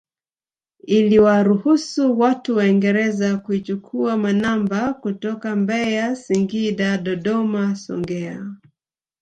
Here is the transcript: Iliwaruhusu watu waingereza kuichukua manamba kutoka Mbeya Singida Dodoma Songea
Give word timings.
Iliwaruhusu 0.87 2.19
watu 2.19 2.55
waingereza 2.57 3.37
kuichukua 3.37 4.17
manamba 4.17 4.93
kutoka 4.93 5.55
Mbeya 5.55 6.15
Singida 6.15 6.97
Dodoma 6.97 7.75
Songea 7.75 8.47